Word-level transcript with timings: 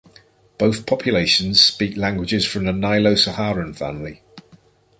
Both 0.57 0.87
populations 0.87 1.61
speak 1.61 1.95
languages 1.95 2.43
from 2.43 2.63
the 2.65 2.73
Nilo-Saharan 2.73 3.75
family. 3.75 4.23